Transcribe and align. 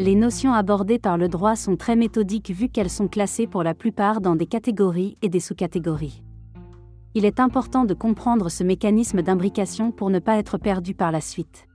Les 0.00 0.14
notions 0.14 0.54
abordées 0.54 0.98
par 0.98 1.18
le 1.18 1.28
droit 1.28 1.56
sont 1.56 1.76
très 1.76 1.94
méthodiques 1.94 2.52
vu 2.52 2.70
qu'elles 2.70 2.88
sont 2.88 3.06
classées 3.06 3.46
pour 3.46 3.62
la 3.62 3.74
plupart 3.74 4.22
dans 4.22 4.34
des 4.34 4.46
catégories 4.46 5.18
et 5.20 5.28
des 5.28 5.40
sous-catégories. 5.40 6.22
Il 7.12 7.26
est 7.26 7.38
important 7.38 7.84
de 7.84 7.92
comprendre 7.92 8.48
ce 8.48 8.64
mécanisme 8.64 9.20
d'imbrication 9.20 9.92
pour 9.92 10.08
ne 10.08 10.18
pas 10.18 10.38
être 10.38 10.56
perdu 10.56 10.94
par 10.94 11.12
la 11.12 11.20
suite. 11.20 11.66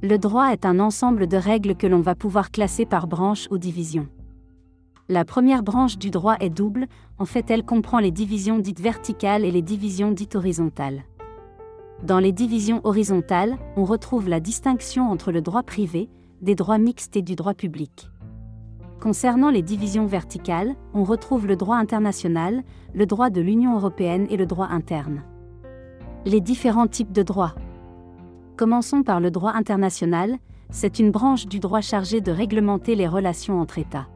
Le 0.00 0.16
droit 0.16 0.52
est 0.52 0.64
un 0.64 0.78
ensemble 0.78 1.26
de 1.26 1.36
règles 1.36 1.74
que 1.74 1.88
l'on 1.88 2.02
va 2.02 2.14
pouvoir 2.14 2.52
classer 2.52 2.86
par 2.86 3.08
branche 3.08 3.48
ou 3.50 3.58
division. 3.58 4.06
La 5.08 5.24
première 5.24 5.64
branche 5.64 5.98
du 5.98 6.10
droit 6.10 6.36
est 6.38 6.50
double, 6.50 6.86
en 7.18 7.24
fait 7.24 7.50
elle 7.50 7.64
comprend 7.64 7.98
les 7.98 8.12
divisions 8.12 8.60
dites 8.60 8.80
verticales 8.80 9.44
et 9.44 9.50
les 9.50 9.62
divisions 9.62 10.12
dites 10.12 10.36
horizontales. 10.36 11.02
Dans 12.04 12.20
les 12.20 12.30
divisions 12.30 12.80
horizontales, 12.84 13.58
on 13.76 13.84
retrouve 13.84 14.28
la 14.28 14.38
distinction 14.38 15.10
entre 15.10 15.32
le 15.32 15.40
droit 15.40 15.64
privé, 15.64 16.08
des 16.44 16.54
droits 16.54 16.76
mixtes 16.76 17.16
et 17.16 17.22
du 17.22 17.36
droit 17.36 17.54
public. 17.54 18.10
Concernant 19.00 19.50
les 19.50 19.62
divisions 19.62 20.04
verticales, 20.04 20.74
on 20.92 21.02
retrouve 21.02 21.46
le 21.46 21.56
droit 21.56 21.76
international, 21.76 22.62
le 22.92 23.06
droit 23.06 23.30
de 23.30 23.40
l'Union 23.40 23.76
européenne 23.76 24.26
et 24.28 24.36
le 24.36 24.44
droit 24.44 24.68
interne. 24.68 25.22
Les 26.26 26.42
différents 26.42 26.86
types 26.86 27.12
de 27.12 27.22
droits. 27.22 27.54
Commençons 28.58 29.02
par 29.02 29.20
le 29.20 29.30
droit 29.30 29.52
international, 29.54 30.36
c'est 30.68 30.98
une 30.98 31.10
branche 31.10 31.46
du 31.46 31.60
droit 31.60 31.80
chargée 31.80 32.20
de 32.20 32.30
réglementer 32.30 32.94
les 32.94 33.08
relations 33.08 33.58
entre 33.58 33.78
États. 33.78 34.08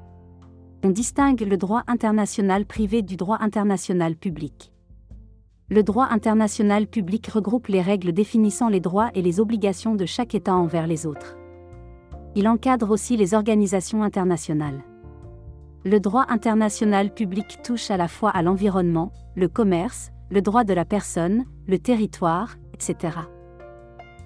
On 0.85 0.91
distingue 0.91 1.41
le 1.41 1.57
droit 1.57 1.83
international 1.87 2.67
privé 2.67 3.01
du 3.01 3.17
droit 3.17 3.39
international 3.41 4.17
public. 4.17 4.71
Le 5.71 5.83
droit 5.83 6.09
international 6.11 6.87
public 6.87 7.27
regroupe 7.29 7.69
les 7.69 7.83
règles 7.83 8.13
définissant 8.13 8.69
les 8.69 8.81
droits 8.81 9.11
et 9.15 9.23
les 9.23 9.41
obligations 9.41 9.95
de 9.95 10.05
chaque 10.05 10.35
État 10.35 10.55
envers 10.55 10.87
les 10.87 11.07
autres. 11.07 11.37
Il 12.39 12.47
encadre 12.47 12.93
aussi 12.93 13.17
les 13.17 13.35
organisations 13.35 14.05
internationales. 14.05 14.85
Le 15.85 15.99
droit 15.99 16.25
international 16.29 17.13
public 17.13 17.59
touche 17.65 17.91
à 17.91 17.97
la 17.97 18.07
fois 18.07 18.31
à 18.31 18.43
l'environnement, 18.43 19.11
le 19.35 19.49
commerce, 19.49 20.13
le 20.31 20.41
droit 20.41 20.63
de 20.63 20.73
la 20.73 20.85
personne, 20.85 21.47
le 21.67 21.81
territoire, 21.81 22.55
etc. 22.73 23.17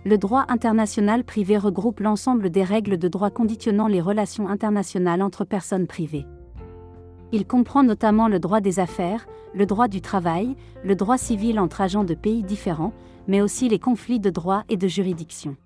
Le 0.05 0.19
droit 0.19 0.45
international 0.49 1.25
privé 1.25 1.57
regroupe 1.57 2.01
l'ensemble 2.01 2.51
des 2.51 2.65
règles 2.65 2.99
de 2.99 3.09
droit 3.09 3.31
conditionnant 3.31 3.87
les 3.87 4.03
relations 4.03 4.47
internationales 4.47 5.23
entre 5.23 5.47
personnes 5.47 5.87
privées. 5.87 6.27
Il 7.33 7.47
comprend 7.47 7.83
notamment 7.83 8.29
le 8.29 8.41
droit 8.41 8.61
des 8.61 8.79
affaires, 8.79 9.27
le 9.55 9.65
droit 9.65 9.89
du 9.89 10.03
travail, 10.03 10.55
le 10.85 10.97
droit 10.97 11.17
civil 11.17 11.59
entre 11.59 11.81
agents 11.81 12.05
de 12.05 12.13
pays 12.13 12.43
différents, 12.43 12.93
mais 13.27 13.41
aussi 13.41 13.71
les 13.71 13.79
conflits 13.79 14.21
de 14.21 14.29
droit 14.29 14.65
et 14.69 14.77
de 14.77 14.87
juridiction. 14.87 15.57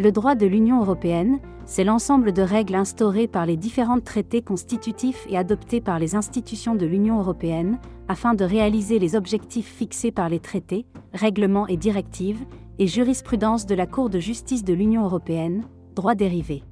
Le 0.00 0.12
droit 0.12 0.36
de 0.36 0.46
l'Union 0.46 0.80
européenne, 0.80 1.40
c'est 1.66 1.82
l'ensemble 1.82 2.32
de 2.32 2.40
règles 2.40 2.76
instaurées 2.76 3.26
par 3.26 3.46
les 3.46 3.56
différents 3.56 3.98
traités 3.98 4.42
constitutifs 4.42 5.26
et 5.28 5.36
adoptés 5.36 5.80
par 5.80 5.98
les 5.98 6.14
institutions 6.14 6.76
de 6.76 6.86
l'Union 6.86 7.18
européenne, 7.18 7.80
afin 8.06 8.34
de 8.34 8.44
réaliser 8.44 9.00
les 9.00 9.16
objectifs 9.16 9.66
fixés 9.66 10.12
par 10.12 10.28
les 10.28 10.38
traités, 10.38 10.86
règlements 11.12 11.66
et 11.66 11.76
directives, 11.76 12.44
et 12.78 12.86
jurisprudence 12.86 13.66
de 13.66 13.74
la 13.74 13.88
Cour 13.88 14.08
de 14.08 14.20
justice 14.20 14.62
de 14.62 14.72
l'Union 14.72 15.04
européenne, 15.04 15.64
droit 15.96 16.14
dérivé. 16.14 16.62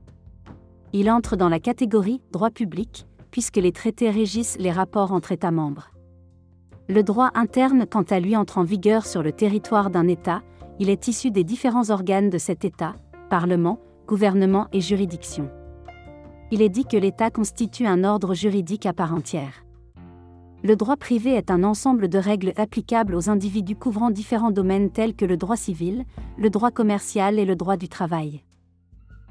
Il 0.92 1.10
entre 1.10 1.34
dans 1.34 1.48
la 1.48 1.58
catégorie 1.58 2.22
droit 2.30 2.50
public, 2.50 3.08
puisque 3.32 3.56
les 3.56 3.72
traités 3.72 4.08
régissent 4.08 4.56
les 4.60 4.70
rapports 4.70 5.10
entre 5.10 5.32
États 5.32 5.50
membres. 5.50 5.90
Le 6.88 7.02
droit 7.02 7.32
interne, 7.34 7.86
quant 7.90 8.04
à 8.08 8.20
lui, 8.20 8.36
entre 8.36 8.58
en 8.58 8.62
vigueur 8.62 9.04
sur 9.04 9.24
le 9.24 9.32
territoire 9.32 9.90
d'un 9.90 10.06
État, 10.06 10.42
il 10.78 10.90
est 10.90 11.08
issu 11.08 11.32
des 11.32 11.42
différents 11.42 11.90
organes 11.90 12.30
de 12.30 12.38
cet 12.38 12.64
État, 12.64 12.94
Parlement, 13.28 13.80
gouvernement 14.06 14.68
et 14.72 14.80
juridiction. 14.80 15.50
Il 16.52 16.62
est 16.62 16.68
dit 16.68 16.84
que 16.84 16.96
l'État 16.96 17.28
constitue 17.28 17.84
un 17.84 18.04
ordre 18.04 18.34
juridique 18.34 18.86
à 18.86 18.92
part 18.92 19.12
entière. 19.12 19.64
Le 20.62 20.76
droit 20.76 20.96
privé 20.96 21.30
est 21.30 21.50
un 21.50 21.64
ensemble 21.64 22.08
de 22.08 22.18
règles 22.18 22.52
applicables 22.56 23.16
aux 23.16 23.28
individus 23.28 23.74
couvrant 23.74 24.10
différents 24.10 24.52
domaines 24.52 24.90
tels 24.90 25.16
que 25.16 25.24
le 25.24 25.36
droit 25.36 25.56
civil, 25.56 26.04
le 26.38 26.50
droit 26.50 26.70
commercial 26.70 27.40
et 27.40 27.44
le 27.44 27.56
droit 27.56 27.76
du 27.76 27.88
travail. 27.88 28.42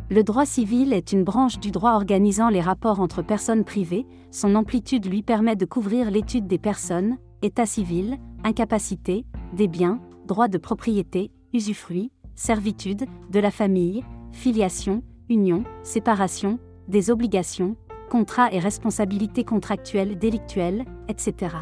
Le 0.09 0.23
droit 0.23 0.45
civil 0.45 0.91
est 0.91 1.13
une 1.13 1.23
branche 1.23 1.57
du 1.59 1.71
droit 1.71 1.93
organisant 1.93 2.49
les 2.49 2.61
rapports 2.61 2.99
entre 2.99 3.21
personnes 3.21 3.63
privées, 3.63 4.05
son 4.29 4.55
amplitude 4.55 5.05
lui 5.05 5.23
permet 5.23 5.55
de 5.55 5.65
couvrir 5.65 6.11
l'étude 6.11 6.47
des 6.47 6.59
personnes, 6.59 7.17
état 7.41 7.65
civil, 7.65 8.17
incapacité, 8.43 9.25
des 9.53 9.69
biens, 9.69 10.01
droit 10.27 10.49
de 10.49 10.57
propriété, 10.57 11.31
usufruit, 11.53 12.11
servitude, 12.35 13.05
de 13.31 13.39
la 13.39 13.51
famille, 13.51 14.03
filiation, 14.31 15.03
union, 15.29 15.63
séparation, 15.83 16.59
des 16.87 17.09
obligations, 17.09 17.75
contrats 18.09 18.51
et 18.51 18.59
responsabilités 18.59 19.43
contractuelles 19.43 20.17
délictuelles, 20.17 20.85
etc. 21.07 21.55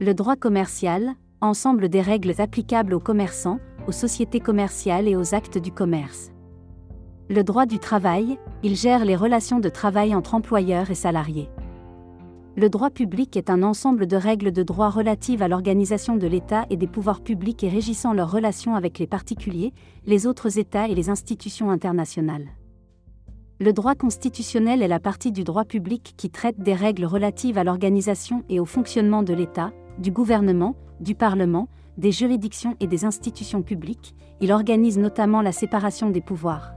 Le 0.00 0.14
droit 0.14 0.36
commercial, 0.36 1.14
ensemble 1.40 1.88
des 1.88 2.00
règles 2.00 2.34
applicables 2.38 2.94
aux 2.94 3.00
commerçants, 3.00 3.58
aux 3.86 3.92
sociétés 3.92 4.40
commerciales 4.40 5.08
et 5.08 5.16
aux 5.16 5.34
actes 5.34 5.58
du 5.58 5.72
commerce. 5.72 6.32
Le 7.28 7.42
droit 7.42 7.66
du 7.66 7.78
travail, 7.78 8.38
il 8.62 8.76
gère 8.76 9.04
les 9.04 9.16
relations 9.16 9.58
de 9.58 9.68
travail 9.68 10.14
entre 10.14 10.34
employeurs 10.34 10.90
et 10.90 10.94
salariés. 10.94 11.50
Le 12.58 12.70
droit 12.70 12.88
public 12.88 13.36
est 13.36 13.50
un 13.50 13.62
ensemble 13.62 14.06
de 14.06 14.16
règles 14.16 14.50
de 14.50 14.62
droit 14.62 14.88
relatives 14.88 15.42
à 15.42 15.48
l'organisation 15.48 16.16
de 16.16 16.26
l'État 16.26 16.64
et 16.70 16.78
des 16.78 16.86
pouvoirs 16.86 17.20
publics 17.20 17.62
et 17.62 17.68
régissant 17.68 18.14
leurs 18.14 18.30
relations 18.30 18.74
avec 18.74 18.98
les 18.98 19.06
particuliers, 19.06 19.74
les 20.06 20.26
autres 20.26 20.58
États 20.58 20.88
et 20.88 20.94
les 20.94 21.10
institutions 21.10 21.70
internationales. 21.70 22.46
Le 23.60 23.74
droit 23.74 23.94
constitutionnel 23.94 24.80
est 24.80 24.88
la 24.88 25.00
partie 25.00 25.32
du 25.32 25.44
droit 25.44 25.66
public 25.66 26.14
qui 26.16 26.30
traite 26.30 26.58
des 26.58 26.72
règles 26.72 27.04
relatives 27.04 27.58
à 27.58 27.64
l'organisation 27.64 28.42
et 28.48 28.58
au 28.58 28.64
fonctionnement 28.64 29.22
de 29.22 29.34
l'État, 29.34 29.72
du 29.98 30.10
gouvernement, 30.10 30.76
du 30.98 31.14
Parlement, 31.14 31.68
des 31.98 32.10
juridictions 32.10 32.74
et 32.80 32.86
des 32.86 33.04
institutions 33.04 33.60
publiques, 33.60 34.14
il 34.40 34.50
organise 34.50 34.96
notamment 34.96 35.42
la 35.42 35.52
séparation 35.52 36.08
des 36.08 36.22
pouvoirs. 36.22 36.72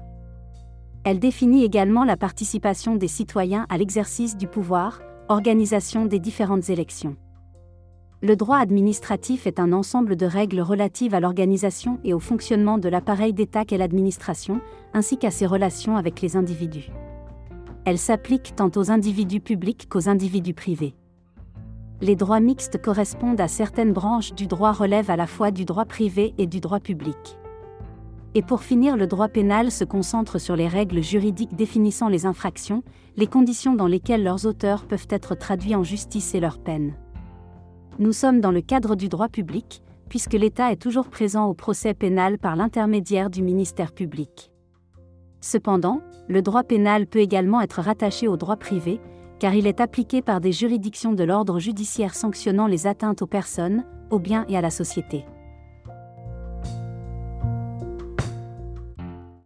Elle 1.05 1.19
définit 1.19 1.63
également 1.63 2.03
la 2.03 2.17
participation 2.17 2.97
des 2.97 3.07
citoyens 3.07 3.65
à 3.69 3.77
l'exercice 3.77 4.35
du 4.35 4.47
pouvoir, 4.47 4.99
organisation 5.29 6.05
des 6.05 6.17
différentes 6.17 6.71
élections. 6.71 7.15
Le 8.23 8.35
droit 8.35 8.57
administratif 8.57 9.45
est 9.45 9.59
un 9.59 9.73
ensemble 9.73 10.15
de 10.15 10.25
règles 10.25 10.59
relatives 10.59 11.13
à 11.13 11.19
l'organisation 11.19 11.99
et 12.03 12.15
au 12.15 12.19
fonctionnement 12.19 12.79
de 12.79 12.89
l'appareil 12.89 13.31
d'État 13.31 13.63
qu'est 13.63 13.77
l'administration, 13.77 14.59
ainsi 14.91 15.19
qu'à 15.19 15.29
ses 15.29 15.45
relations 15.45 15.97
avec 15.97 16.19
les 16.21 16.35
individus. 16.35 16.89
Elle 17.85 17.99
s'applique 17.99 18.55
tant 18.55 18.71
aux 18.75 18.89
individus 18.89 19.39
publics 19.39 19.87
qu'aux 19.87 20.09
individus 20.09 20.55
privés. 20.55 20.95
Les 22.01 22.15
droits 22.15 22.39
mixtes 22.39 22.81
correspondent 22.81 23.39
à 23.39 23.47
certaines 23.47 23.93
branches 23.93 24.33
du 24.33 24.47
droit 24.47 24.71
relèvent 24.71 25.11
à 25.11 25.15
la 25.15 25.27
fois 25.27 25.51
du 25.51 25.63
droit 25.63 25.85
privé 25.85 26.33
et 26.39 26.47
du 26.47 26.59
droit 26.59 26.79
public. 26.79 27.37
Et 28.35 28.41
pour 28.43 28.61
finir, 28.61 28.95
le 28.95 29.07
droit 29.07 29.27
pénal 29.27 29.71
se 29.71 29.83
concentre 29.83 30.39
sur 30.39 30.55
les 30.55 30.67
règles 30.67 31.01
juridiques 31.01 31.55
définissant 31.55 32.09
les 32.09 32.25
infractions, 32.25 32.83
les 33.17 33.27
conditions 33.27 33.73
dans 33.73 33.87
lesquelles 33.87 34.23
leurs 34.23 34.45
auteurs 34.45 34.85
peuvent 34.85 35.07
être 35.09 35.35
traduits 35.35 35.75
en 35.75 35.83
justice 35.83 36.35
et 36.35 36.39
leurs 36.39 36.59
peines. 36.59 36.93
Nous 37.97 38.13
sommes 38.13 38.39
dans 38.39 38.51
le 38.51 38.61
cadre 38.61 38.95
du 38.95 39.09
droit 39.09 39.29
public, 39.29 39.81
puisque 40.09 40.33
l'État 40.33 40.71
est 40.71 40.81
toujours 40.81 41.09
présent 41.09 41.47
au 41.47 41.53
procès 41.53 41.93
pénal 41.93 42.37
par 42.37 42.55
l'intermédiaire 42.55 43.29
du 43.29 43.41
ministère 43.41 43.91
public. 43.93 44.51
Cependant, 45.41 46.01
le 46.27 46.41
droit 46.41 46.63
pénal 46.63 47.07
peut 47.07 47.19
également 47.19 47.61
être 47.61 47.81
rattaché 47.81 48.27
au 48.27 48.37
droit 48.37 48.57
privé, 48.57 48.99
car 49.39 49.53
il 49.53 49.65
est 49.65 49.79
appliqué 49.79 50.21
par 50.21 50.41
des 50.41 50.51
juridictions 50.51 51.13
de 51.13 51.23
l'ordre 51.23 51.59
judiciaire 51.59 52.13
sanctionnant 52.13 52.67
les 52.67 52.87
atteintes 52.87 53.21
aux 53.21 53.27
personnes, 53.27 53.85
aux 54.11 54.19
biens 54.19 54.45
et 54.49 54.57
à 54.57 54.61
la 54.61 54.69
société. 54.69 55.25